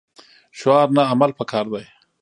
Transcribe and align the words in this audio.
شعار 0.59 0.87
نه 0.97 1.01
عمل 1.11 1.31
پکار 1.37 1.65
دی 1.71 1.83